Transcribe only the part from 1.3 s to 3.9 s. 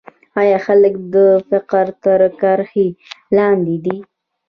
فقر تر کرښې لاندې